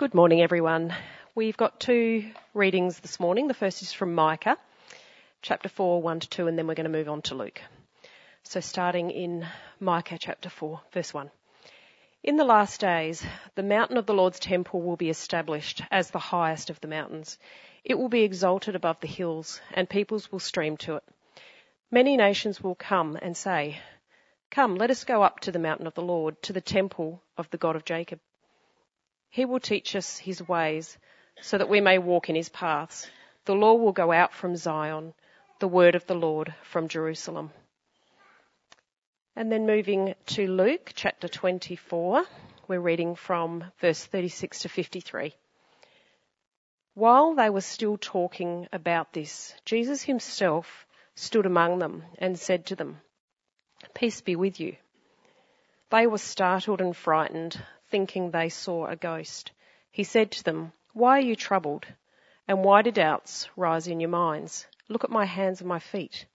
[0.00, 0.94] Good morning, everyone.
[1.34, 3.48] We've got two readings this morning.
[3.48, 4.56] The first is from Micah,
[5.42, 7.60] chapter 4, 1 to 2, and then we're going to move on to Luke.
[8.42, 9.46] So, starting in
[9.78, 11.30] Micah chapter 4, verse 1.
[12.22, 13.22] In the last days,
[13.56, 17.38] the mountain of the Lord's temple will be established as the highest of the mountains.
[17.84, 21.04] It will be exalted above the hills, and peoples will stream to it.
[21.90, 23.78] Many nations will come and say,
[24.50, 27.50] Come, let us go up to the mountain of the Lord, to the temple of
[27.50, 28.18] the God of Jacob.
[29.30, 30.98] He will teach us his ways,
[31.40, 33.08] so that we may walk in his paths.
[33.44, 35.14] The law will go out from Zion,
[35.60, 37.52] the word of the Lord from Jerusalem.
[39.36, 42.24] And then moving to Luke chapter 24,
[42.66, 45.34] we're reading from verse 36 to 53.
[46.94, 52.76] While they were still talking about this, Jesus himself stood among them and said to
[52.76, 53.00] them,
[53.94, 54.76] Peace be with you.
[55.90, 59.50] They were startled and frightened, thinking they saw a ghost.
[59.90, 61.86] He said to them, Why are you troubled?
[62.46, 64.66] And why do doubts rise in your minds?
[64.88, 66.26] Look at my hands and my feet.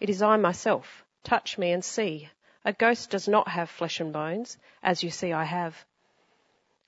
[0.00, 1.04] It is I myself.
[1.22, 2.28] Touch me and see.
[2.64, 5.84] A ghost does not have flesh and bones, as you see I have.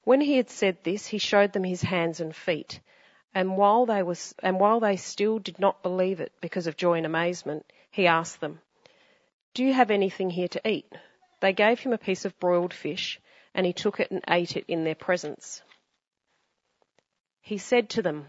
[0.05, 2.81] When he had said this, he showed them his hands and feet.
[3.35, 6.95] And while they was, and while they still did not believe it because of joy
[6.95, 8.61] and amazement, he asked them,
[9.55, 10.91] Do you have anything here to eat?
[11.41, 13.21] They gave him a piece of broiled fish,
[13.57, 15.63] and he took it and ate it in their presence.
[17.41, 18.29] He said to them,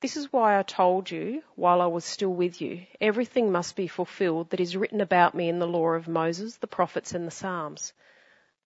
[0.00, 3.88] this is why I told you while I was still with you, everything must be
[3.88, 7.32] fulfilled that is written about me in the law of Moses, the prophets, and the
[7.32, 7.92] Psalms.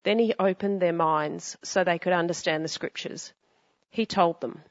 [0.02, 3.32] Then he opened their minds so they could understand the scriptures.
[3.88, 4.62] He told them,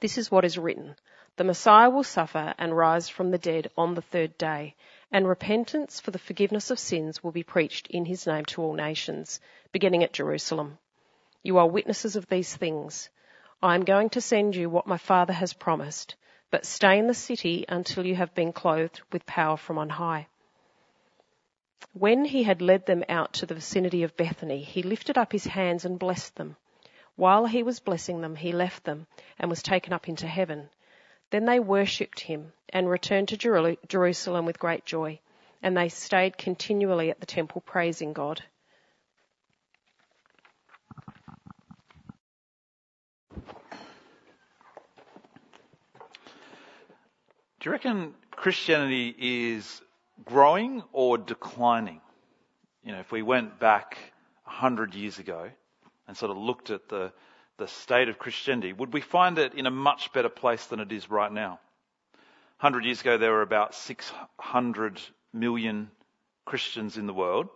[0.00, 0.96] This is what is written.
[1.36, 4.74] The Messiah will suffer and rise from the dead on the third day,
[5.14, 8.74] and repentance for the forgiveness of sins will be preached in his name to all
[8.74, 9.38] nations,
[9.70, 10.76] beginning at Jerusalem.
[11.44, 13.08] You are witnesses of these things.
[13.62, 16.16] I am going to send you what my Father has promised,
[16.50, 20.26] but stay in the city until you have been clothed with power from on high.
[21.92, 25.44] When he had led them out to the vicinity of Bethany, he lifted up his
[25.44, 26.56] hands and blessed them.
[27.14, 29.06] While he was blessing them, he left them
[29.38, 30.70] and was taken up into heaven.
[31.34, 35.18] Then they worshipped him and returned to Jerusalem with great joy,
[35.64, 38.40] and they stayed continually at the temple praising God.
[47.58, 49.82] Do you reckon Christianity is
[50.24, 52.00] growing or declining?
[52.84, 53.98] You know, if we went back
[54.46, 55.50] a hundred years ago
[56.06, 57.12] and sort of looked at the,
[57.56, 60.92] the state of Christianity, would we find it in a much better place than it
[60.92, 61.60] is right now?
[62.58, 65.00] Hundred years ago, there were about 600
[65.32, 65.90] million
[66.44, 67.48] Christians in the world,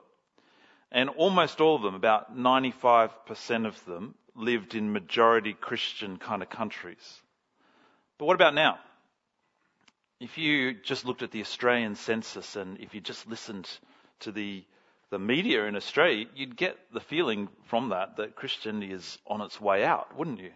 [0.91, 6.49] and almost all of them, about 95% of them, lived in majority Christian kind of
[6.49, 7.21] countries.
[8.19, 8.79] But what about now?
[10.21, 13.69] If you just looked at the Australian census and if you just listened
[14.21, 14.65] to the,
[15.11, 19.61] the media in Australia, you'd get the feeling from that that Christianity is on its
[19.61, 20.51] way out, wouldn't you?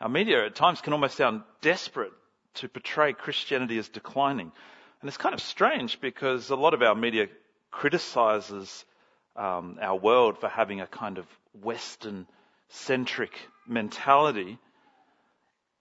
[0.00, 2.12] Our media at times can almost sound desperate
[2.54, 4.52] to portray Christianity as declining.
[5.00, 7.28] And it's kind of strange because a lot of our media
[7.70, 8.84] criticizes
[9.36, 11.26] um, our world for having a kind of
[11.62, 12.26] Western
[12.68, 13.32] centric
[13.66, 14.58] mentality.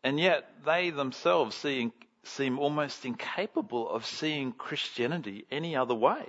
[0.03, 1.91] And yet they themselves see
[2.24, 6.25] seem almost incapable of seeing Christianity any other way.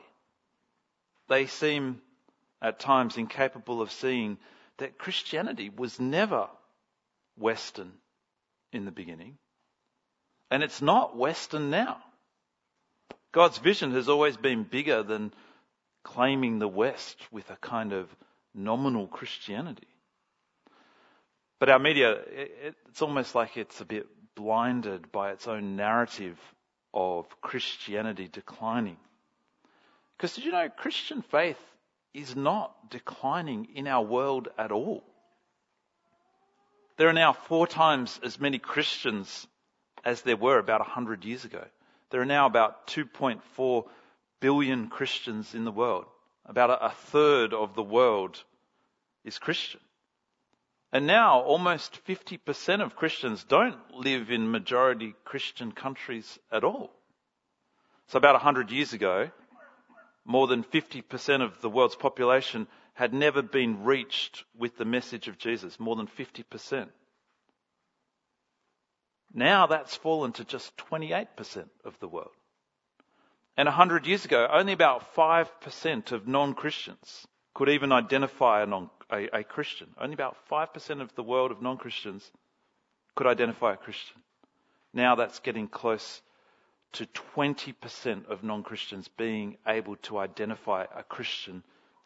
[1.28, 2.00] They seem
[2.62, 4.38] at times incapable of seeing
[4.78, 6.48] that Christianity was never
[7.36, 7.92] Western
[8.72, 9.38] in the beginning,
[10.50, 11.98] and it's not Western now.
[13.32, 15.32] God's vision has always been bigger than
[16.04, 18.08] claiming the West with a kind of
[18.54, 19.88] nominal Christianity.
[21.58, 26.38] But our media, it's almost like it's a bit blinded by its own narrative
[26.94, 28.98] of Christianity declining.
[30.16, 31.58] Because did you know Christian faith
[32.14, 35.04] is not declining in our world at all?
[36.96, 39.46] There are now four times as many Christians
[40.04, 41.64] as there were about 100 years ago.
[42.10, 43.84] There are now about 2.4
[44.40, 46.06] billion Christians in the world.
[46.46, 48.42] About a third of the world
[49.24, 49.80] is Christian.
[50.92, 56.90] And now almost 50% of Christians don't live in majority Christian countries at all.
[58.06, 59.30] So about 100 years ago,
[60.26, 65.38] more than 50% of the world's population had never been reached with the message of
[65.38, 65.78] Jesus.
[65.78, 66.88] More than 50%.
[69.32, 72.30] Now that's fallen to just 28% of the world.
[73.56, 79.38] And 100 years ago, only about 5% of non-Christians could even identify a, non, a,
[79.38, 79.88] a Christian.
[79.98, 82.30] Only about 5% of the world of non-Christians
[83.14, 84.20] could identify a Christian.
[84.92, 86.20] Now that's getting close
[86.96, 87.06] to
[87.36, 91.62] 20% of non-Christians being able to identify a Christian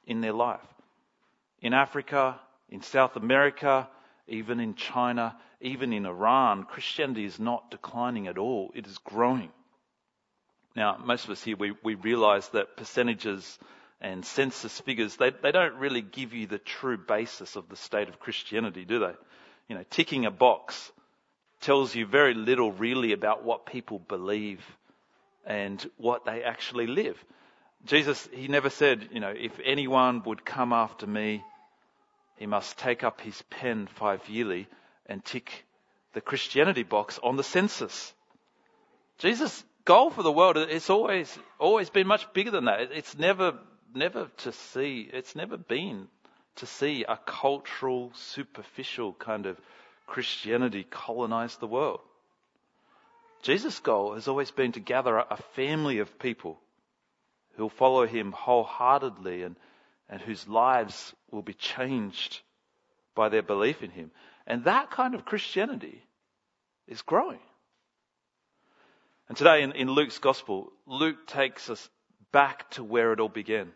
[0.07, 0.61] in their life.
[1.61, 3.89] In Africa, in South America,
[4.27, 8.71] even in China, even in Iran, Christianity is not declining at all.
[8.75, 9.51] It is growing.
[10.75, 13.59] Now, most of us here, we, we realize that percentages
[14.01, 18.09] and census figures, they, they don't really give you the true basis of the state
[18.09, 19.13] of Christianity, do they?
[19.69, 20.91] You know, ticking a box
[21.61, 24.65] tells you very little really about what people believe
[25.47, 27.23] and what they actually live.
[27.85, 31.43] Jesus, he never said, you know, if anyone would come after me,
[32.37, 34.67] he must take up his pen five yearly
[35.07, 35.65] and tick
[36.13, 38.13] the Christianity box on the census.
[39.19, 42.93] Jesus' goal for the world, it's always, always been much bigger than that.
[42.93, 43.59] It's never,
[43.95, 46.09] never to see, it's never been
[46.57, 49.59] to see a cultural, superficial kind of
[50.07, 52.01] Christianity colonize the world.
[53.43, 56.59] Jesus' goal has always been to gather a family of people
[57.57, 59.57] who'll follow him wholeheartedly and,
[60.09, 62.41] and whose lives will be changed
[63.15, 64.11] by their belief in him.
[64.47, 66.03] And that kind of Christianity
[66.87, 67.41] is growing.
[69.29, 71.89] And today in, in Luke's gospel, Luke takes us
[72.33, 73.71] back to where it all began.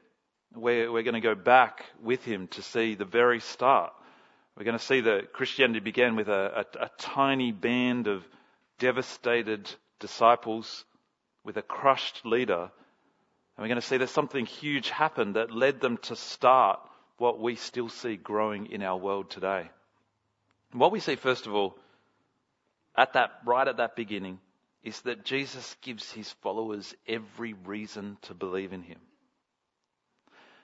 [0.54, 3.92] We're, we're going to go back with him to see the very start.
[4.56, 8.24] We're going to see that Christianity began with a, a, a tiny band of
[8.78, 10.84] devastated disciples
[11.44, 12.70] with a crushed leader.
[13.56, 16.80] And we're going to see that something huge happened that led them to start
[17.18, 19.68] what we still see growing in our world today.
[20.72, 21.76] And what we see, first of all,
[22.96, 24.40] at that, right at that beginning,
[24.82, 28.98] is that Jesus gives his followers every reason to believe in him.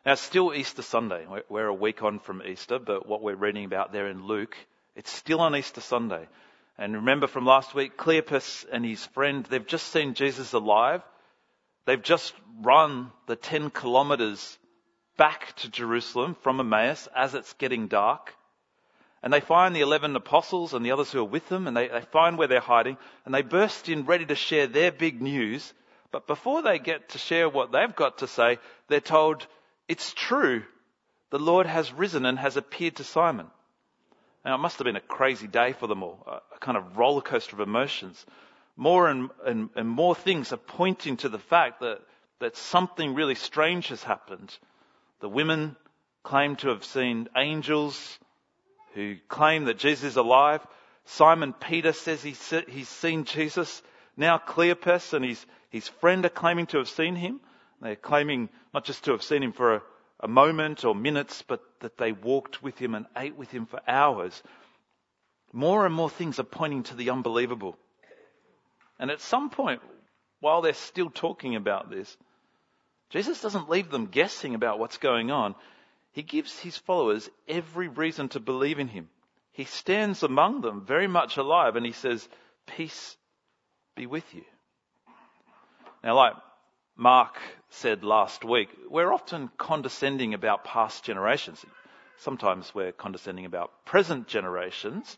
[0.05, 1.27] Now, it's still Easter Sunday.
[1.49, 4.57] We're a week on from Easter, but what we're reading about there in Luke,
[4.97, 6.27] it's still on Easter Sunday.
[6.81, 11.03] And remember from last week, Cleopas and his friend, they've just seen Jesus alive.
[11.85, 12.33] They've just
[12.63, 14.59] run the 10 kilometers
[15.19, 18.35] back to Jerusalem from Emmaus as it's getting dark.
[19.23, 21.89] And they find the 11 apostles and the others who are with them and they,
[21.89, 25.75] they find where they're hiding and they burst in ready to share their big news.
[26.11, 29.47] But before they get to share what they've got to say, they're told,
[29.87, 30.63] it's true.
[31.29, 33.49] The Lord has risen and has appeared to Simon.
[34.45, 37.21] Now, it must have been a crazy day for them all, a kind of roller
[37.21, 38.25] coaster of emotions.
[38.77, 42.01] More and, and, and more things are pointing to the fact that,
[42.39, 44.57] that something really strange has happened.
[45.21, 45.77] The women
[46.23, 48.19] claim to have seen angels
[48.95, 50.67] who claim that Jesus is alive.
[51.05, 52.35] Simon Peter says he,
[52.69, 53.83] he's seen Jesus.
[54.17, 57.41] Now Cleopas and his, his friend are claiming to have seen him.
[57.83, 59.83] They're claiming not just to have seen him for a,
[60.21, 63.81] a moment or minutes, but that they walked with him and ate with him for
[63.89, 64.43] hours.
[65.53, 67.77] More and more things are pointing to the unbelievable.
[68.99, 69.81] And at some point,
[70.41, 72.17] while they're still talking about this,
[73.09, 75.55] Jesus doesn't leave them guessing about what's going on.
[76.13, 79.09] He gives his followers every reason to believe in him.
[79.53, 82.29] He stands among them very much alive and he says,
[82.67, 83.17] Peace
[83.97, 84.45] be with you.
[86.05, 86.35] Now, like
[87.01, 87.39] Mark
[87.71, 91.65] said last week, we're often condescending about past generations.
[92.19, 95.17] Sometimes we're condescending about present generations,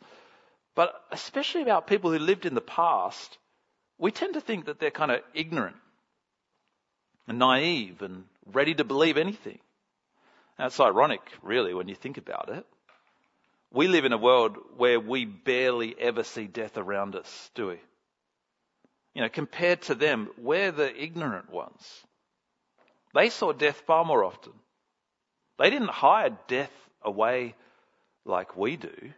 [0.77, 3.37] but especially about people who lived in the past,
[3.99, 5.75] we tend to think that they're kind of ignorant
[7.27, 9.59] and naive and ready to believe anything.
[10.59, 12.65] That's ironic, really, when you think about it.
[13.73, 17.81] We live in a world where we barely ever see death around us, do we?
[19.15, 22.05] You know, compared to them, we're the ignorant ones.
[23.15, 24.53] They saw death far more often.
[25.59, 27.55] They didn't hide death away
[28.25, 29.13] like we do.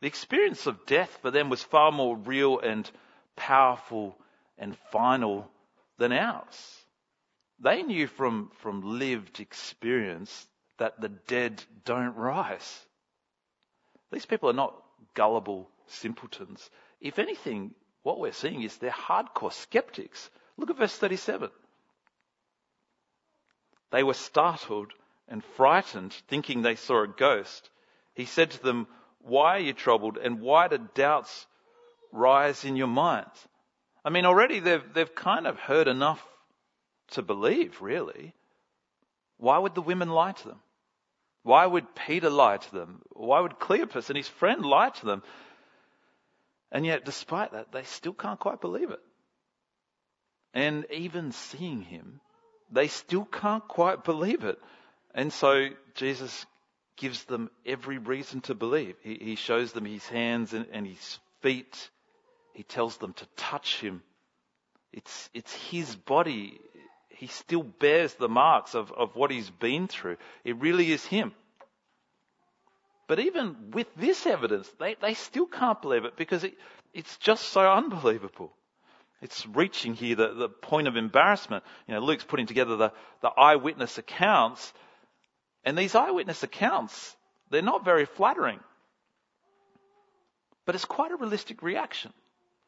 [0.00, 2.90] The experience of death for them was far more real and
[3.36, 4.18] powerful
[4.58, 5.50] and final
[5.98, 6.84] than ours.
[7.60, 10.46] They knew from, from lived experience
[10.78, 12.86] that the dead don't rise.
[14.10, 14.74] These people are not
[15.14, 16.68] gullible simpletons.
[17.00, 17.74] If anything,
[18.04, 20.30] what we're seeing is they're hardcore skeptics.
[20.56, 21.50] Look at verse 37.
[23.90, 24.92] They were startled
[25.26, 27.70] and frightened, thinking they saw a ghost.
[28.14, 28.86] He said to them,
[29.20, 31.46] Why are you troubled, and why do doubts
[32.12, 33.48] rise in your minds?
[34.04, 36.22] I mean, already they've, they've kind of heard enough
[37.12, 38.34] to believe, really.
[39.38, 40.60] Why would the women lie to them?
[41.42, 43.00] Why would Peter lie to them?
[43.10, 45.22] Why would Cleopas and his friend lie to them?
[46.72, 49.00] And yet, despite that, they still can't quite believe it.
[50.52, 52.20] And even seeing him,
[52.70, 54.58] they still can't quite believe it.
[55.14, 56.46] And so Jesus
[56.96, 58.96] gives them every reason to believe.
[59.02, 61.90] He, he shows them his hands and, and his feet.
[62.52, 64.02] He tells them to touch him.
[64.92, 66.60] It's, it's his body.
[67.08, 70.16] He still bears the marks of, of what he's been through.
[70.44, 71.32] It really is him.
[73.06, 76.54] But even with this evidence, they, they still can't believe it because it,
[76.92, 78.52] it's just so unbelievable.
[79.20, 81.64] It's reaching here the, the point of embarrassment.
[81.86, 82.92] You know, Luke's putting together the,
[83.22, 84.72] the eyewitness accounts,
[85.64, 87.16] and these eyewitness accounts,
[87.50, 88.60] they're not very flattering.
[90.66, 92.12] But it's quite a realistic reaction.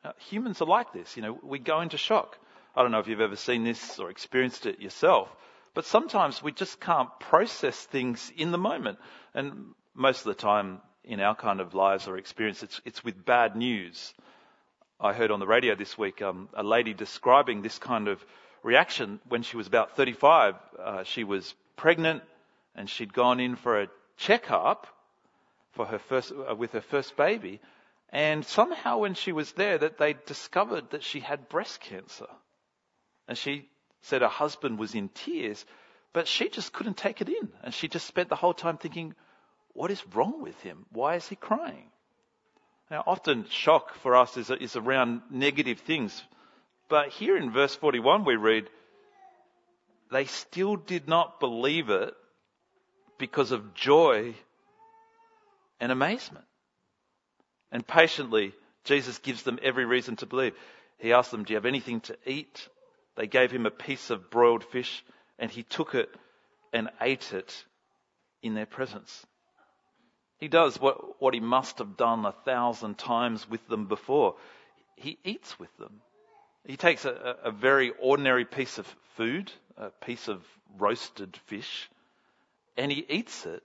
[0.05, 1.16] Uh, humans are like this.
[1.16, 2.38] You know, we go into shock.
[2.75, 5.35] I don't know if you've ever seen this or experienced it yourself,
[5.75, 8.99] but sometimes we just can't process things in the moment.
[9.35, 13.25] And most of the time in our kind of lives or experience, it's, it's with
[13.25, 14.12] bad news.
[15.00, 18.25] I heard on the radio this week um, a lady describing this kind of
[18.62, 20.55] reaction when she was about 35.
[20.79, 22.23] Uh, she was pregnant
[22.75, 24.87] and she'd gone in for a checkup
[25.73, 27.61] for her first, uh, with her first baby.
[28.11, 32.29] And somehow when she was there that they discovered that she had breast cancer.
[33.29, 33.69] And she
[34.03, 35.65] said her husband was in tears,
[36.12, 37.49] but she just couldn't take it in.
[37.62, 39.15] And she just spent the whole time thinking,
[39.76, 40.87] what is wrong with him?
[40.90, 41.90] Why is he crying?
[42.90, 46.23] Now, often shock for us is, is around negative things.
[46.88, 48.71] But here in verse 41 we read,
[50.11, 52.14] they still did not believe it
[53.18, 54.35] because of joy
[55.78, 56.47] and amazement.
[57.71, 58.54] And patiently,
[58.85, 60.54] Jesus gives them every reason to believe.
[60.99, 62.68] He asked them, Do you have anything to eat?
[63.16, 65.04] They gave him a piece of broiled fish,
[65.38, 66.09] and he took it
[66.73, 67.64] and ate it
[68.42, 69.26] in their presence.
[70.38, 74.35] He does what, what he must have done a thousand times with them before.
[74.97, 76.00] He eats with them.
[76.66, 80.43] He takes a, a very ordinary piece of food, a piece of
[80.78, 81.88] roasted fish,
[82.76, 83.62] and he eats it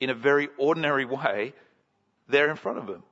[0.00, 1.54] in a very ordinary way
[2.28, 3.02] there in front of him.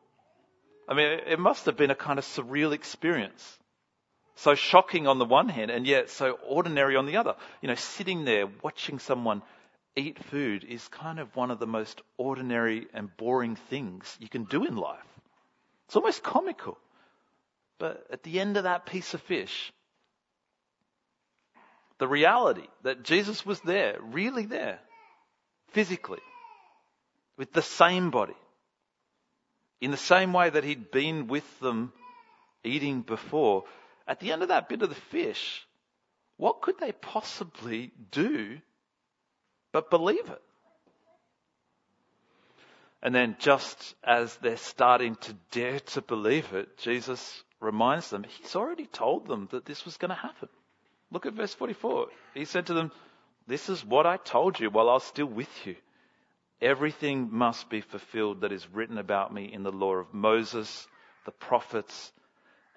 [0.88, 3.58] I mean, it must have been a kind of surreal experience.
[4.34, 7.36] So shocking on the one hand, and yet so ordinary on the other.
[7.60, 9.42] You know, sitting there watching someone
[9.96, 14.44] eat food is kind of one of the most ordinary and boring things you can
[14.44, 14.98] do in life.
[15.86, 16.78] It's almost comical.
[17.78, 19.72] But at the end of that piece of fish,
[21.98, 24.78] the reality that Jesus was there, really there,
[25.68, 26.22] physically,
[27.36, 28.36] with the same body,
[29.80, 31.92] in the same way that he'd been with them
[32.64, 33.64] eating before,
[34.06, 35.66] at the end of that bit of the fish,
[36.36, 38.58] what could they possibly do
[39.72, 40.42] but believe it.
[43.02, 48.54] And then just as they're starting to dare to believe it, Jesus reminds them, he's
[48.54, 50.48] already told them that this was going to happen.
[51.10, 52.06] Look at verse 44.
[52.34, 52.92] He said to them,
[53.46, 55.76] this is what I told you while I was still with you.
[56.60, 60.86] Everything must be fulfilled that is written about me in the law of Moses,
[61.24, 62.12] the prophets,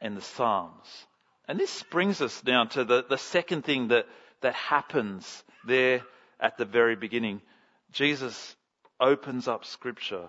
[0.01, 1.05] and the Psalms.
[1.47, 4.07] And this brings us down to the, the second thing that,
[4.41, 6.01] that happens there
[6.39, 7.41] at the very beginning,
[7.91, 8.55] Jesus
[8.99, 10.27] opens up scripture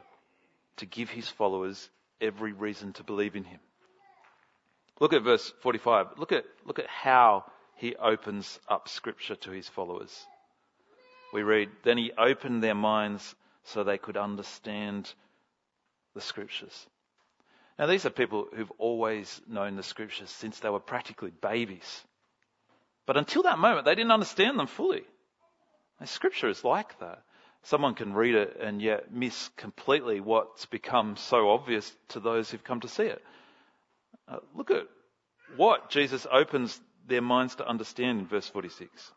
[0.77, 1.89] to give his followers
[2.21, 3.61] every reason to believe in him.
[5.01, 6.19] Look at verse 45.
[6.19, 7.45] Look at, look at how
[7.75, 10.27] he opens up scripture to his followers.
[11.33, 13.35] We read, Then he opened their minds
[13.65, 15.13] so they could understand
[16.15, 16.87] the scriptures.
[17.79, 22.05] Now these are people who've always known the scriptures since they were practically babies.
[23.05, 25.05] But until that moment, they didn't understand them fully.
[26.05, 27.23] Scripture is like that.
[27.63, 32.63] Someone can read it and yet miss completely what's become so obvious to those who've
[32.63, 33.23] come to see it.
[34.29, 34.87] Uh, look at
[35.57, 39.13] what Jesus opens their minds to understand in verse 46.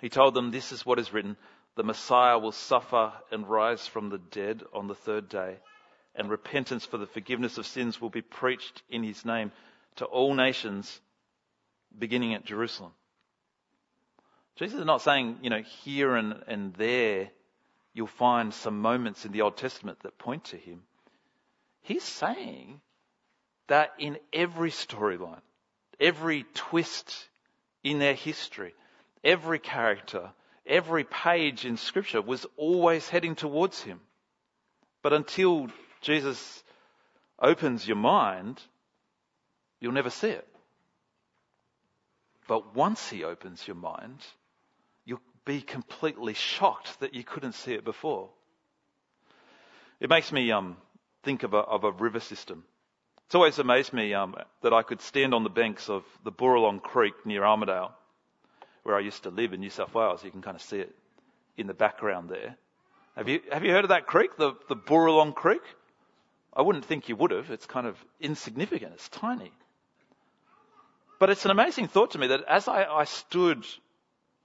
[0.00, 1.36] He told them, This is what is written
[1.76, 5.58] the Messiah will suffer and rise from the dead on the third day,
[6.14, 9.50] and repentance for the forgiveness of sins will be preached in his name
[9.96, 11.00] to all nations,
[11.96, 12.92] beginning at Jerusalem.
[14.56, 17.30] Jesus is not saying, you know, here and, and there
[17.92, 20.82] you'll find some moments in the Old Testament that point to him.
[21.82, 22.80] He's saying
[23.68, 25.42] that in every storyline,
[26.00, 27.28] every twist
[27.82, 28.74] in their history,
[29.22, 30.30] every character,
[30.66, 34.00] every page in Scripture was always heading towards him.
[35.02, 35.68] But until
[36.00, 36.62] Jesus
[37.38, 38.60] opens your mind,
[39.80, 40.48] you'll never see it.
[42.46, 44.20] But once he opens your mind,
[45.44, 48.30] be completely shocked that you couldn't see it before.
[50.00, 50.76] It makes me um,
[51.22, 52.64] think of a, of a, river system.
[53.26, 56.80] It's always amazed me um, that I could stand on the banks of the Boorolong
[56.80, 57.92] Creek near Armidale,
[58.82, 60.24] where I used to live in New South Wales.
[60.24, 60.94] You can kind of see it
[61.56, 62.56] in the background there.
[63.16, 65.62] Have you, have you heard of that creek, the, the Boorolong Creek?
[66.56, 67.50] I wouldn't think you would have.
[67.50, 68.92] It's kind of insignificant.
[68.94, 69.52] It's tiny.
[71.18, 73.64] But it's an amazing thought to me that as I, I stood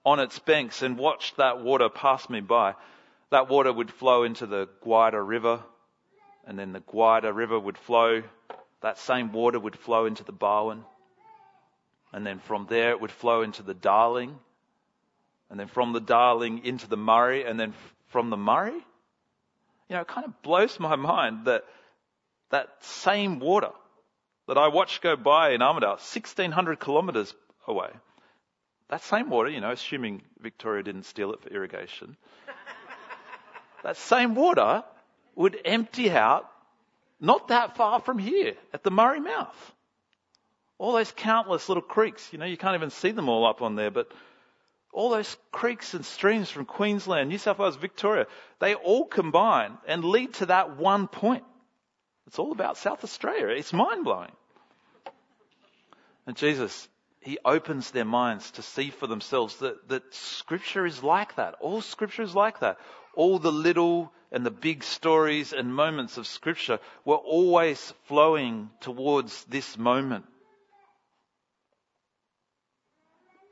[0.05, 2.75] on its banks and watched that water pass me by,
[3.31, 5.61] that water would flow into the Gwydir River,
[6.47, 8.23] and then the Gwydir River would flow,
[8.81, 10.83] that same water would flow into the Barwon,
[12.11, 14.39] and then from there it would flow into the Darling,
[15.49, 17.73] and then from the Darling into the Murray, and then
[18.07, 18.85] from the Murray.
[19.89, 21.63] You know, it kind of blows my mind that
[22.51, 23.71] that same water
[24.47, 27.33] that I watched go by in Armidale, 1600 kilometres
[27.67, 27.89] away,
[28.89, 32.17] that same water, you know, assuming Victoria didn't steal it for irrigation,
[33.83, 34.83] that same water
[35.35, 36.49] would empty out
[37.19, 39.73] not that far from here at the Murray mouth.
[40.77, 43.75] All those countless little creeks, you know, you can't even see them all up on
[43.75, 44.11] there, but
[44.91, 48.25] all those creeks and streams from Queensland, New South Wales, Victoria,
[48.59, 51.43] they all combine and lead to that one point.
[52.27, 53.47] It's all about South Australia.
[53.47, 54.31] It's mind blowing.
[56.25, 56.87] And Jesus,
[57.21, 61.55] He opens their minds to see for themselves that, that Scripture is like that.
[61.59, 62.77] All Scripture is like that.
[63.13, 69.43] All the little and the big stories and moments of Scripture were always flowing towards
[69.45, 70.25] this moment.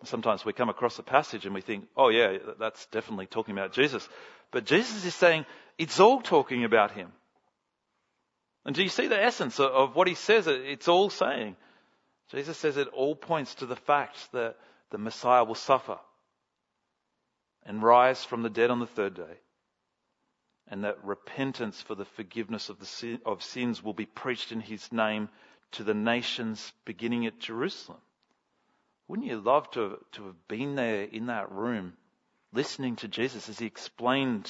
[0.04, 3.74] Sometimes we come across a passage and we think, oh yeah, that's definitely talking about
[3.74, 4.08] Jesus.
[4.52, 5.46] But Jesus is saying
[5.78, 7.12] it's all talking about Him.
[8.64, 10.48] And do you see the essence of what He says?
[10.48, 11.56] It's all saying.
[12.30, 14.58] Jesus says it all points to the fact that
[14.90, 15.98] the Messiah will suffer
[17.66, 19.40] and rise from the dead on the third day,
[20.68, 24.62] and that repentance for the forgiveness of, the sin, of sins will be preached in
[24.62, 25.30] his name
[25.72, 28.00] to the nations beginning at Jerusalem.
[29.08, 31.94] Wouldn't you love to, to have been there in that room,
[32.54, 34.50] listening to Jesus as he explained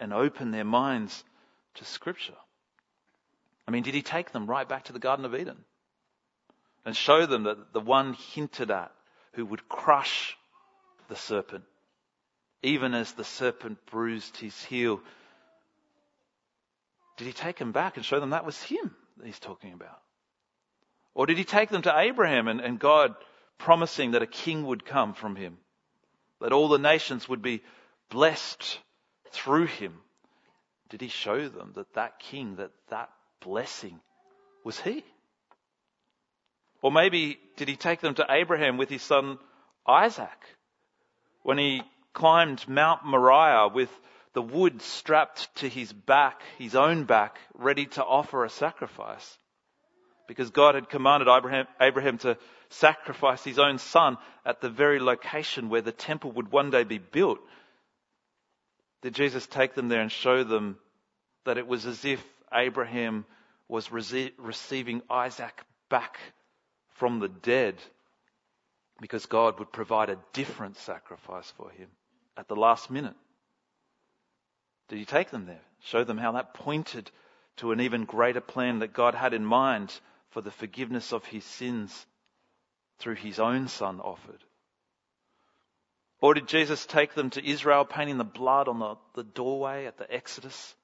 [0.00, 1.22] and opened their minds
[1.74, 2.34] to Scripture?
[3.66, 5.64] I mean, did he take them right back to the Garden of Eden?
[6.84, 8.92] And show them that the one hinted at
[9.32, 10.36] who would crush
[11.08, 11.64] the serpent,
[12.62, 15.00] even as the serpent bruised his heel.
[17.16, 20.00] Did he take them back and show them that was him that he's talking about?
[21.14, 23.14] Or did he take them to Abraham and, and God
[23.58, 25.58] promising that a king would come from him?
[26.40, 27.62] That all the nations would be
[28.08, 28.78] blessed
[29.32, 29.94] through him?
[30.88, 34.00] Did he show them that that king, that that blessing
[34.64, 35.04] was he?
[36.82, 39.38] Or maybe did he take them to Abraham with his son
[39.86, 40.56] Isaac
[41.42, 43.90] when he climbed Mount Moriah with
[44.32, 49.36] the wood strapped to his back, his own back, ready to offer a sacrifice?
[50.26, 52.38] Because God had commanded Abraham, Abraham to
[52.70, 54.16] sacrifice his own son
[54.46, 57.40] at the very location where the temple would one day be built.
[59.02, 60.78] Did Jesus take them there and show them
[61.44, 63.26] that it was as if Abraham
[63.68, 66.18] was receiving Isaac back
[67.00, 67.76] from the dead
[69.00, 71.88] because God would provide a different sacrifice for him
[72.36, 73.14] at the last minute.
[74.90, 75.62] Did he take them there?
[75.82, 77.10] Show them how that pointed
[77.56, 81.42] to an even greater plan that God had in mind for the forgiveness of his
[81.42, 82.06] sins
[82.98, 84.44] through his own son offered?
[86.20, 89.96] Or did Jesus take them to Israel painting the blood on the, the doorway at
[89.96, 90.74] the Exodus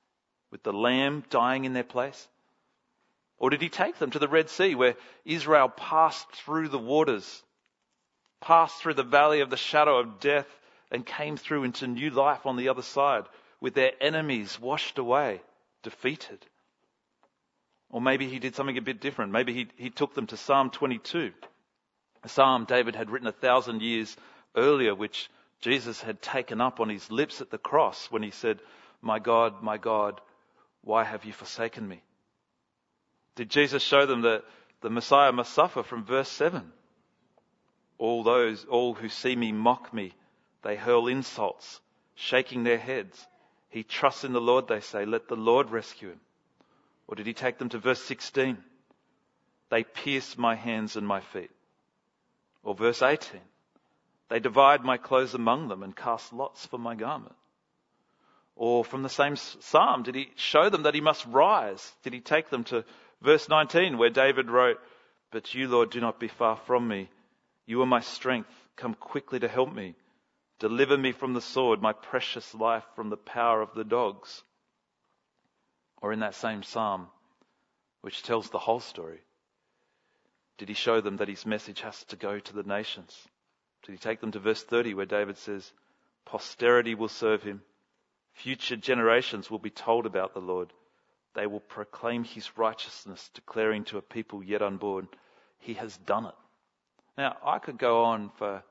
[0.50, 2.26] with the lamb dying in their place?
[3.38, 7.42] Or did he take them to the Red Sea where Israel passed through the waters,
[8.40, 10.48] passed through the valley of the shadow of death,
[10.90, 13.24] and came through into new life on the other side
[13.60, 15.42] with their enemies washed away,
[15.82, 16.44] defeated?
[17.90, 19.32] Or maybe he did something a bit different.
[19.32, 21.32] Maybe he, he took them to Psalm 22,
[22.22, 24.16] a psalm David had written a thousand years
[24.56, 28.60] earlier, which Jesus had taken up on his lips at the cross when he said,
[29.00, 30.20] My God, my God,
[30.82, 32.02] why have you forsaken me?
[33.36, 34.44] Did Jesus show them that
[34.80, 36.72] the Messiah must suffer from verse 7?
[37.98, 40.12] All those, all who see me mock me.
[40.62, 41.80] They hurl insults,
[42.14, 43.26] shaking their heads.
[43.68, 45.04] He trusts in the Lord, they say.
[45.04, 46.20] Let the Lord rescue him.
[47.08, 48.58] Or did he take them to verse 16?
[49.70, 51.50] They pierce my hands and my feet.
[52.62, 53.40] Or verse 18?
[54.28, 57.34] They divide my clothes among them and cast lots for my garment.
[58.56, 61.92] Or from the same psalm, did he show them that he must rise?
[62.02, 62.84] Did he take them to
[63.20, 64.78] Verse 19, where David wrote,
[65.30, 67.08] But you, Lord, do not be far from me.
[67.66, 68.50] You are my strength.
[68.76, 69.94] Come quickly to help me.
[70.58, 74.42] Deliver me from the sword, my precious life from the power of the dogs.
[76.00, 77.08] Or in that same psalm,
[78.02, 79.20] which tells the whole story,
[80.58, 83.28] did he show them that his message has to go to the nations?
[83.82, 85.72] Did he take them to verse 30 where David says,
[86.24, 87.62] Posterity will serve him.
[88.32, 90.72] Future generations will be told about the Lord.
[91.36, 95.06] They will proclaim his righteousness, declaring to a people yet unborn,
[95.58, 96.34] He has done it.
[97.18, 98.64] Now, I could go on for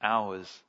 [0.00, 0.62] hours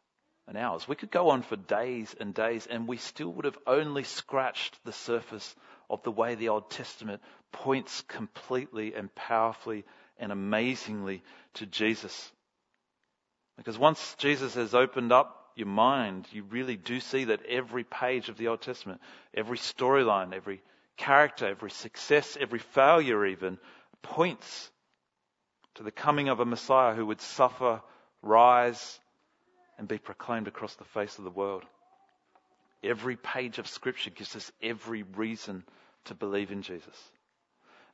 [0.47, 0.87] and hours.
[0.87, 4.83] We could go on for days and days, and we still would have only scratched
[4.83, 5.55] the surface
[5.91, 9.85] of the way the Old Testament points completely and powerfully
[10.17, 11.21] and amazingly
[11.55, 12.31] to Jesus.
[13.57, 18.29] Because once Jesus has opened up your mind, you really do see that every page
[18.29, 19.01] of the Old Testament,
[19.35, 20.63] every storyline, every
[20.97, 23.57] character, every success, every failure even,
[24.01, 24.69] points
[25.75, 27.81] to the coming of a Messiah who would suffer,
[28.21, 28.99] rise,
[29.77, 31.63] and be proclaimed across the face of the world.
[32.83, 35.63] Every page of Scripture gives us every reason
[36.05, 36.97] to believe in Jesus.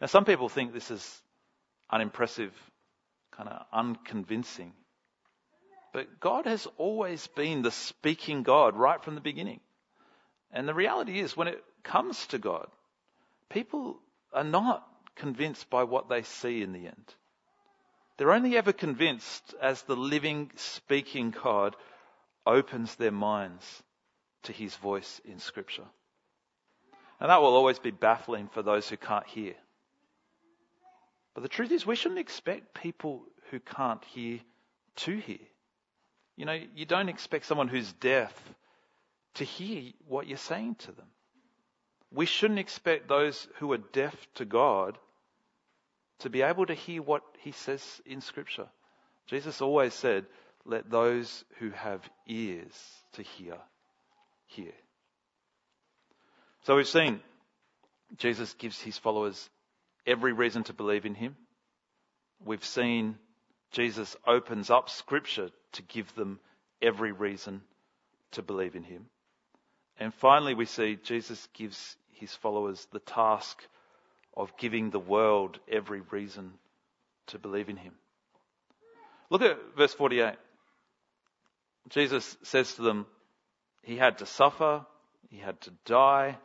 [0.01, 1.21] Now, some people think this is
[1.89, 2.53] unimpressive,
[3.31, 4.73] kind of unconvincing.
[5.93, 9.59] But God has always been the speaking God right from the beginning.
[10.51, 12.67] And the reality is, when it comes to God,
[13.49, 13.99] people
[14.33, 17.13] are not convinced by what they see in the end.
[18.17, 21.75] They're only ever convinced as the living, speaking God
[22.45, 23.83] opens their minds
[24.43, 25.85] to his voice in Scripture.
[27.19, 29.55] And that will always be baffling for those who can't hear.
[31.33, 34.39] But the truth is, we shouldn't expect people who can't hear
[34.97, 35.39] to hear.
[36.35, 38.33] You know, you don't expect someone who's deaf
[39.35, 41.07] to hear what you're saying to them.
[42.11, 44.97] We shouldn't expect those who are deaf to God
[46.19, 48.67] to be able to hear what he says in Scripture.
[49.27, 50.25] Jesus always said,
[50.65, 52.73] Let those who have ears
[53.13, 53.57] to hear,
[54.47, 54.73] hear.
[56.63, 57.21] So we've seen
[58.17, 59.49] Jesus gives his followers
[60.05, 61.35] every reason to believe in him.
[62.43, 63.17] We've seen
[63.71, 66.39] Jesus opens up Scripture to give them
[66.81, 67.61] every reason
[68.31, 69.05] to believe in him.
[69.99, 73.61] And finally, we see Jesus gives his followers the task
[74.35, 76.53] of giving the world every reason
[77.27, 77.93] to believe in him.
[79.29, 80.35] Look at verse 48.
[81.89, 83.05] Jesus says to them,
[83.83, 84.85] He had to suffer,
[85.29, 86.37] He had to die,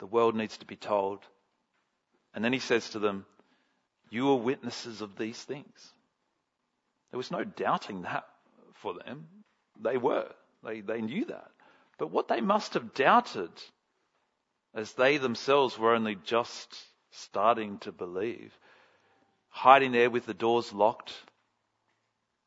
[0.00, 1.20] the world needs to be told.
[2.34, 3.24] And then He says to them,
[4.10, 5.92] You are witnesses of these things.
[7.10, 8.24] There was no doubting that
[8.74, 9.28] for them.
[9.80, 10.28] They were.
[10.64, 11.50] They, they knew that.
[11.98, 13.50] But what they must have doubted,
[14.74, 16.76] as they themselves were only just
[17.10, 18.52] starting to believe,
[19.48, 21.12] hiding there with the doors locked,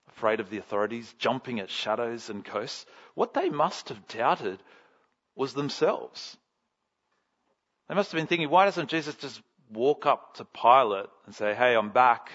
[0.09, 2.85] afraid of the authorities, jumping at shadows and ghosts.
[3.13, 4.59] What they must have doubted
[5.35, 6.35] was themselves.
[7.87, 11.53] They must have been thinking, why doesn't Jesus just walk up to Pilate and say,
[11.53, 12.31] hey, I'm back.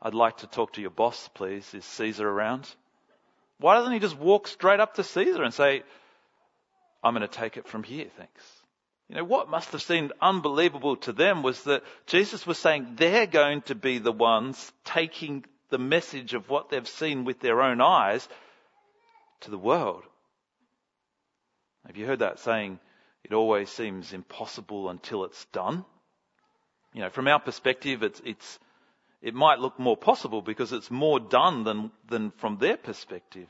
[0.00, 1.74] I'd like to talk to your boss, please.
[1.74, 2.68] Is Caesar around?
[3.58, 5.82] Why doesn't he just walk straight up to Caesar and say,
[7.02, 8.42] I'm going to take it from here, thanks?
[9.08, 13.26] You know, what must have seemed unbelievable to them was that Jesus was saying they're
[13.26, 17.80] going to be the ones taking the message of what they've seen with their own
[17.80, 18.26] eyes
[19.40, 20.04] to the world.
[21.86, 22.78] Have you heard that saying,
[23.24, 25.84] it always seems impossible until it's done?
[26.94, 28.58] You know, from our perspective, it's, it's,
[29.20, 33.48] it might look more possible because it's more done than, than from their perspective.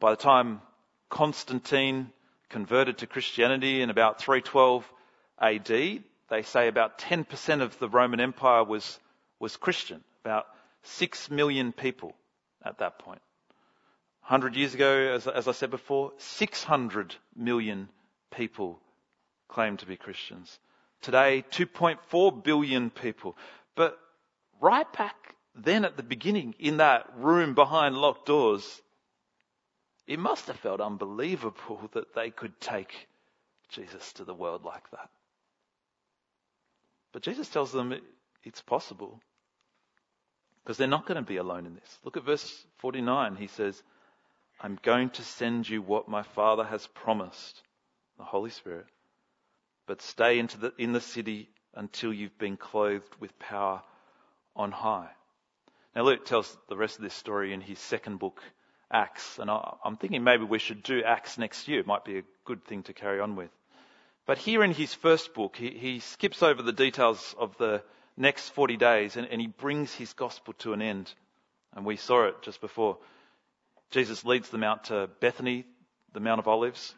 [0.00, 0.60] By the time
[1.08, 2.10] Constantine
[2.52, 4.88] converted to Christianity in about 312
[5.40, 5.66] AD.
[5.66, 8.98] They say about 10% of the Roman Empire was,
[9.40, 10.46] was Christian, about
[10.84, 12.14] 6 million people
[12.64, 13.22] at that point.
[14.22, 17.88] 100 years ago, as, as I said before, 600 million
[18.30, 18.78] people
[19.48, 20.58] claim to be Christians.
[21.00, 23.36] Today, 2.4 billion people.
[23.74, 23.98] But
[24.60, 25.16] right back
[25.54, 28.80] then at the beginning, in that room behind locked doors,
[30.06, 33.08] it must have felt unbelievable that they could take
[33.68, 35.08] Jesus to the world like that.
[37.12, 37.94] But Jesus tells them
[38.42, 39.20] it's possible
[40.62, 41.98] because they're not going to be alone in this.
[42.04, 43.36] Look at verse 49.
[43.36, 43.82] He says,
[44.60, 47.60] I'm going to send you what my Father has promised,
[48.16, 48.86] the Holy Spirit.
[49.86, 53.82] But stay into the, in the city until you've been clothed with power
[54.54, 55.08] on high.
[55.94, 58.40] Now Luke tells the rest of this story in his second book,
[58.92, 59.38] Acts.
[59.38, 61.80] And I'm thinking maybe we should do Acts next year.
[61.80, 63.50] It might be a good thing to carry on with.
[64.26, 67.82] But here in his first book, he, he skips over the details of the
[68.16, 71.12] next 40 days and, and he brings his gospel to an end.
[71.74, 72.98] And we saw it just before.
[73.90, 75.64] Jesus leads them out to Bethany,
[76.12, 76.94] the Mount of Olives.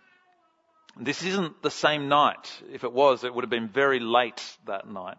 [0.98, 2.62] This isn't the same night.
[2.72, 5.16] If it was, it would have been very late that night.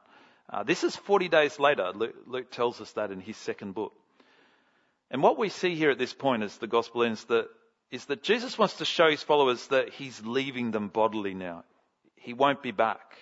[0.50, 1.92] Uh, this is 40 days later.
[1.94, 3.94] Luke, Luke tells us that in his second book.
[5.16, 7.48] And what we see here at this point as the gospel ends that
[7.90, 11.64] is that Jesus wants to show his followers that he's leaving them bodily now.
[12.18, 13.16] He won't be back.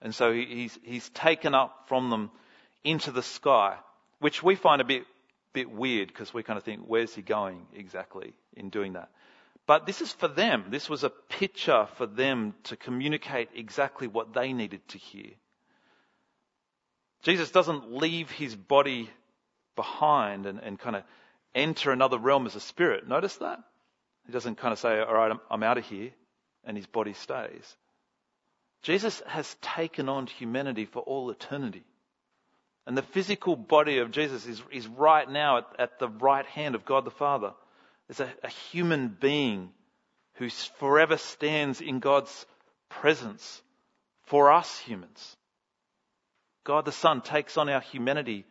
[0.00, 2.30] And so he's, he's taken up from them
[2.84, 3.76] into the sky,
[4.20, 5.02] which we find a bit,
[5.52, 9.10] bit weird because we kind of think, where's he going exactly in doing that?
[9.66, 10.66] But this is for them.
[10.68, 15.32] This was a picture for them to communicate exactly what they needed to hear.
[17.24, 19.10] Jesus doesn't leave his body
[19.74, 21.02] behind and, and kind of
[21.54, 23.06] enter another realm as a spirit.
[23.08, 23.58] Notice that?
[24.26, 26.10] He doesn't kind of say, all right, I'm, I'm out of here,
[26.64, 27.76] and his body stays.
[28.82, 31.84] Jesus has taken on humanity for all eternity.
[32.86, 36.74] And the physical body of Jesus is, is right now at, at the right hand
[36.74, 37.52] of God the Father.
[38.08, 39.70] There's a, a human being
[40.34, 42.46] who forever stands in God's
[42.88, 43.62] presence
[44.24, 45.36] for us humans.
[46.64, 48.44] God the Son takes on our humanity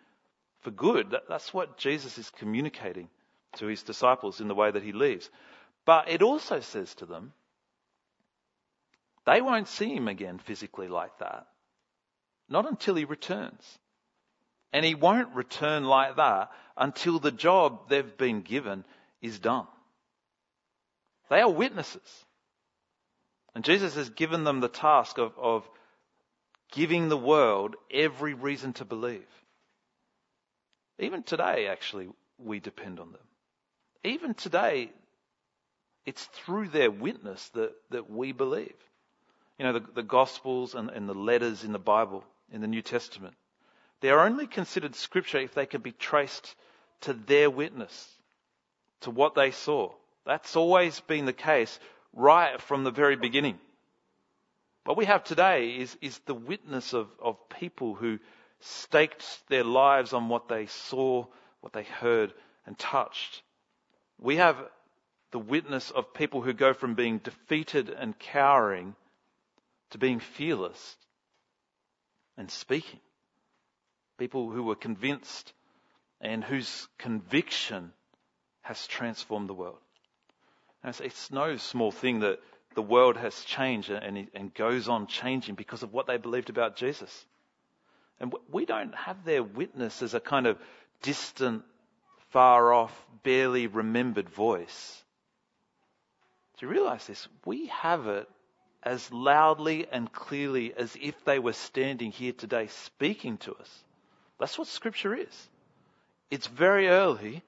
[0.61, 1.15] for good.
[1.27, 3.09] That's what Jesus is communicating
[3.57, 5.29] to his disciples in the way that he leaves.
[5.85, 7.33] But it also says to them,
[9.25, 11.47] they won't see him again physically like that.
[12.49, 13.79] Not until he returns.
[14.73, 18.85] And he won't return like that until the job they've been given
[19.21, 19.67] is done.
[21.29, 22.25] They are witnesses.
[23.53, 25.69] And Jesus has given them the task of, of
[26.71, 29.27] giving the world every reason to believe.
[31.01, 33.21] Even today, actually, we depend on them.
[34.03, 34.91] Even today,
[36.05, 38.75] it's through their witness that, that we believe.
[39.57, 42.81] You know, the, the Gospels and, and the letters in the Bible, in the New
[42.81, 43.33] Testament,
[43.99, 46.55] they are only considered scripture if they can be traced
[47.01, 48.07] to their witness,
[49.01, 49.91] to what they saw.
[50.25, 51.79] That's always been the case
[52.13, 53.59] right from the very beginning.
[54.85, 58.19] What we have today is, is the witness of, of people who
[58.61, 61.25] staked their lives on what they saw,
[61.61, 62.33] what they heard,
[62.65, 63.41] and touched.
[64.19, 64.57] We have
[65.31, 68.95] the witness of people who go from being defeated and cowering
[69.91, 70.97] to being fearless
[72.37, 72.99] and speaking.
[74.17, 75.53] People who were convinced
[76.19, 77.91] and whose conviction
[78.61, 79.79] has transformed the world.
[80.83, 82.39] And it's no small thing that
[82.75, 86.75] the world has changed and, and goes on changing because of what they believed about
[86.75, 87.25] Jesus.
[88.21, 90.59] And we don't have their witness as a kind of
[91.01, 91.63] distant,
[92.29, 95.03] far off, barely remembered voice.
[96.57, 97.27] Do you realize this?
[97.45, 98.29] We have it
[98.83, 103.83] as loudly and clearly as if they were standing here today speaking to us.
[104.39, 105.49] That's what scripture is.
[106.29, 107.41] It's very early.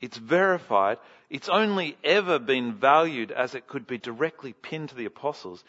[0.00, 0.98] It's verified.
[1.30, 5.62] It's only ever been valued as it could be directly pinned to the apostles.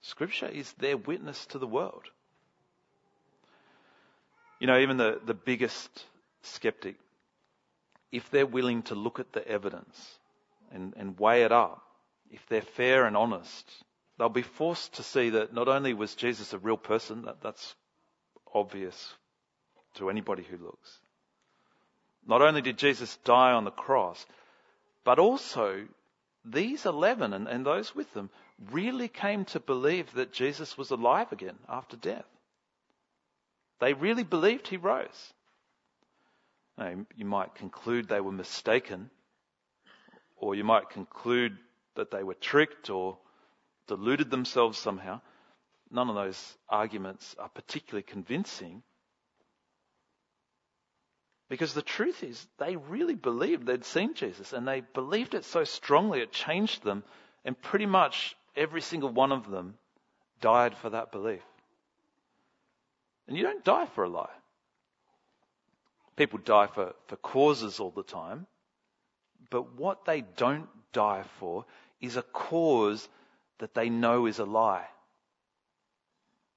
[0.00, 2.10] Scripture is their witness to the world.
[4.60, 5.90] You know, even the, the biggest
[6.42, 6.96] skeptic,
[8.12, 10.18] if they're willing to look at the evidence
[10.72, 11.82] and, and weigh it up,
[12.30, 13.68] if they're fair and honest,
[14.18, 17.74] they'll be forced to see that not only was Jesus a real person, that, that's
[18.54, 19.14] obvious
[19.94, 20.98] to anybody who looks.
[22.26, 24.24] Not only did Jesus die on the cross,
[25.04, 25.86] but also
[26.44, 28.30] these 11 and, and those with them
[28.70, 32.24] really came to believe that Jesus was alive again after death.
[33.84, 35.34] They really believed he rose.
[36.78, 39.10] Now, you might conclude they were mistaken,
[40.36, 41.58] or you might conclude
[41.94, 43.18] that they were tricked or
[43.86, 45.20] deluded themselves somehow.
[45.90, 48.82] None of those arguments are particularly convincing.
[51.50, 55.62] Because the truth is, they really believed they'd seen Jesus and they believed it so
[55.64, 57.04] strongly it changed them,
[57.44, 59.76] and pretty much every single one of them
[60.40, 61.42] died for that belief.
[63.26, 64.30] And you don't die for a lie.
[66.16, 68.46] People die for, for causes all the time,
[69.50, 71.64] but what they don't die for
[72.00, 73.08] is a cause
[73.58, 74.86] that they know is a lie.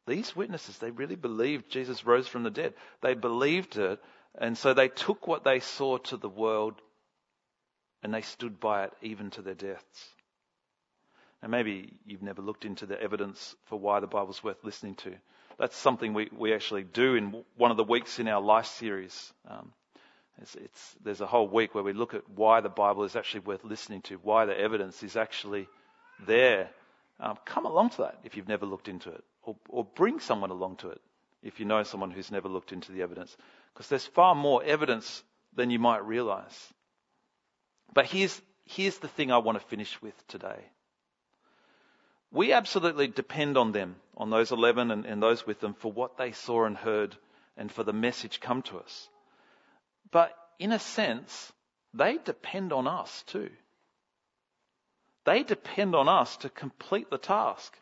[0.05, 2.73] These witnesses, they really believed Jesus rose from the dead.
[3.01, 3.99] They believed it,
[4.37, 6.75] and so they took what they saw to the world
[8.03, 10.09] and they stood by it even to their deaths.
[11.41, 15.13] Now, maybe you've never looked into the evidence for why the Bible's worth listening to.
[15.57, 19.33] That's something we, we actually do in one of the weeks in our life series.
[19.47, 19.73] Um,
[20.41, 23.41] it's, it's, there's a whole week where we look at why the Bible is actually
[23.41, 25.67] worth listening to, why the evidence is actually
[26.25, 26.69] there.
[27.19, 30.51] Um, come along to that if you've never looked into it, or, or bring someone
[30.51, 31.01] along to it
[31.41, 33.35] if you know someone who's never looked into the evidence.
[33.73, 35.23] Because there's far more evidence
[35.55, 36.73] than you might realize.
[37.93, 40.65] But here's, here's the thing I want to finish with today.
[42.31, 46.17] We absolutely depend on them, on those 11 and, and those with them, for what
[46.17, 47.15] they saw and heard
[47.55, 49.09] and for the message come to us.
[50.11, 51.51] But in a sense,
[51.93, 53.49] they depend on us too.
[55.25, 57.77] They depend on us to complete the task.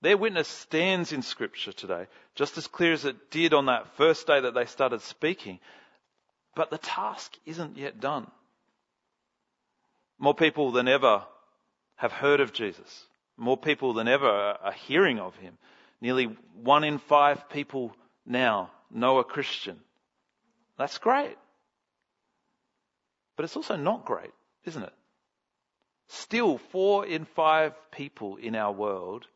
[0.00, 4.26] Their witness stands in Scripture today, just as clear as it did on that first
[4.26, 5.60] day that they started speaking.
[6.54, 8.30] But the task isn't yet done.
[10.18, 11.24] More people than ever
[11.96, 13.06] have heard of Jesus.
[13.36, 15.58] More people than ever are hearing of him.
[16.00, 17.94] Nearly one in five people
[18.26, 19.80] now know a Christian.
[20.78, 21.36] That's great.
[23.36, 24.32] But it's also not great,
[24.64, 24.92] isn't it?
[26.08, 29.26] Still, four in five people in our world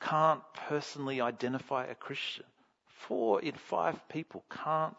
[0.00, 2.44] can't personally identify a Christian.
[2.86, 4.96] Four in five people can't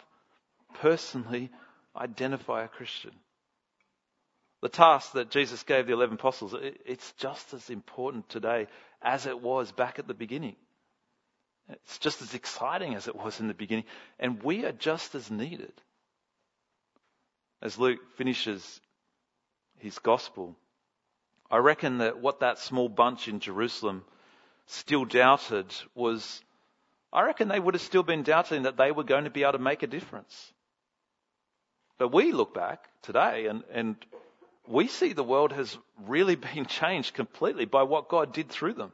[0.74, 1.50] personally
[1.96, 3.12] identify a Christian.
[4.62, 6.54] The task that Jesus gave the 11 apostles,
[6.86, 8.68] it's just as important today
[9.02, 10.56] as it was back at the beginning.
[11.70, 13.86] It's just as exciting as it was in the beginning.
[14.20, 15.72] And we are just as needed.
[17.62, 18.82] As Luke finishes
[19.78, 20.56] his gospel,
[21.52, 24.04] I reckon that what that small bunch in Jerusalem
[24.66, 26.42] still doubted was,
[27.14, 29.54] I reckon they would have still been doubting that they were going to be able
[29.54, 30.54] to make a difference.
[31.98, 33.96] But we look back today and, and
[34.70, 38.92] we see the world has really been changed completely by what God did through them.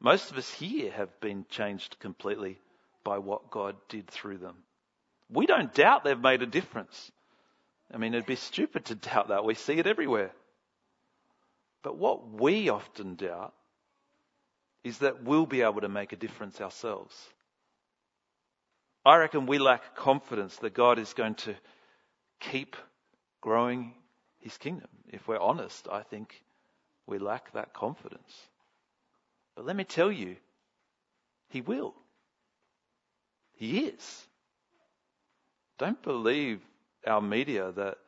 [0.00, 2.58] Most of us here have been changed completely
[3.04, 4.56] by what God did through them.
[5.30, 7.10] We don't doubt they've made a difference.
[7.92, 9.44] I mean, it'd be stupid to doubt that.
[9.44, 10.32] We see it everywhere.
[11.82, 13.54] But what we often doubt
[14.84, 17.14] is that we'll be able to make a difference ourselves.
[19.04, 21.54] I reckon we lack confidence that God is going to
[22.40, 22.76] keep
[23.40, 23.94] growing
[24.42, 24.88] his kingdom.
[25.08, 26.42] If we're honest, I think
[27.06, 28.48] we lack that confidence.
[29.54, 30.36] But let me tell you,
[31.48, 31.94] he will.
[33.54, 34.26] He is.
[35.78, 36.60] Don't believe
[37.06, 37.98] our media that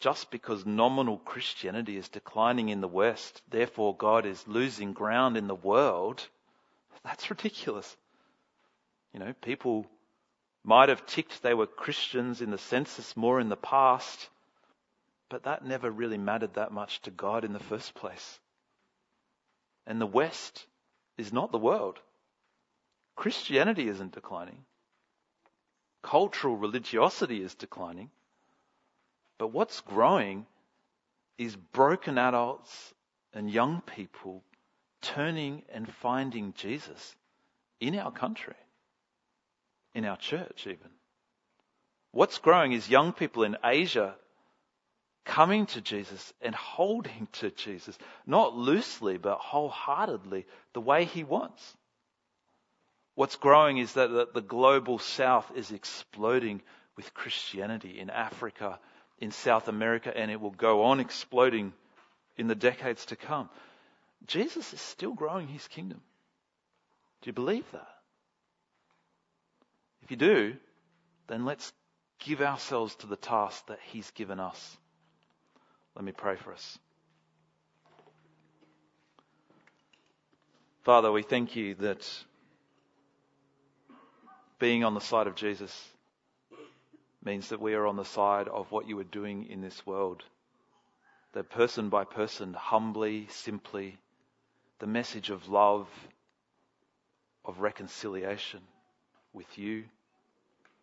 [0.00, 5.46] just because nominal Christianity is declining in the West, therefore God is losing ground in
[5.46, 6.26] the world,
[7.04, 7.96] that's ridiculous.
[9.12, 9.86] You know, people
[10.62, 14.28] might have ticked they were Christians in the census more in the past,
[15.28, 18.40] but that never really mattered that much to God in the first place.
[19.86, 20.66] And the West
[21.16, 21.98] is not the world.
[23.16, 24.64] Christianity isn't declining.
[26.02, 28.10] Cultural religiosity is declining.
[29.38, 30.46] But what's growing
[31.38, 32.94] is broken adults
[33.32, 34.42] and young people
[35.02, 37.16] turning and finding Jesus
[37.80, 38.54] in our country,
[39.94, 40.90] in our church, even.
[42.12, 44.14] What's growing is young people in Asia
[45.26, 51.76] coming to Jesus and holding to Jesus, not loosely, but wholeheartedly, the way he wants.
[53.14, 56.62] What's growing is that the global south is exploding
[56.96, 58.78] with Christianity in Africa
[59.18, 61.72] in South America, and it will go on exploding
[62.36, 63.48] in the decades to come.
[64.26, 66.00] Jesus is still growing his kingdom.
[67.22, 67.88] Do you believe that?
[70.02, 70.56] If you do,
[71.28, 71.72] then let's
[72.20, 74.76] give ourselves to the task that he's given us.
[75.96, 76.78] Let me pray for us.
[80.82, 82.06] Father, we thank you that
[84.58, 85.88] being on the side of Jesus
[87.24, 90.22] means that we are on the side of what you are doing in this world.
[91.32, 93.96] That person by person, humbly, simply,
[94.80, 95.88] the message of love,
[97.42, 98.60] of reconciliation
[99.32, 99.84] with you,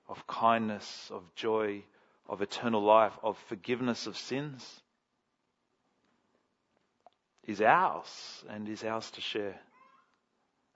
[0.10, 1.84] of kindness, of joy,
[2.28, 4.82] of eternal life, of forgiveness of sins
[7.46, 9.60] is ours and is ours to share.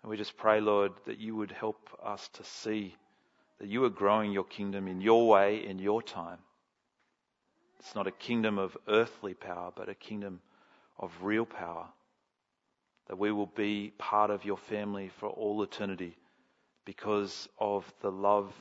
[0.01, 2.95] And we just pray, Lord, that you would help us to see
[3.59, 6.39] that you are growing your kingdom in your way, in your time.
[7.79, 10.41] It's not a kingdom of earthly power, but a kingdom
[10.99, 11.87] of real power.
[13.07, 16.17] That we will be part of your family for all eternity
[16.85, 18.53] because of the love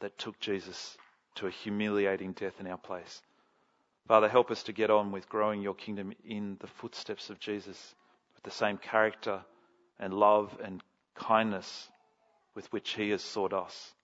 [0.00, 0.96] that took Jesus
[1.36, 3.22] to a humiliating death in our place.
[4.08, 7.94] Father, help us to get on with growing your kingdom in the footsteps of Jesus
[8.34, 9.42] with the same character
[9.98, 10.82] and love and
[11.14, 11.88] kindness
[12.54, 13.94] with which he has sought us.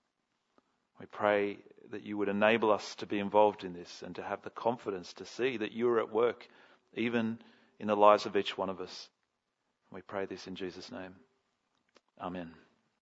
[1.01, 1.59] We pray
[1.91, 5.13] that you would enable us to be involved in this and to have the confidence
[5.15, 6.47] to see that you are at work
[6.95, 7.39] even
[7.79, 9.09] in the lives of each one of us.
[9.93, 11.15] We pray this in Jesus' name.
[12.21, 12.53] Amen.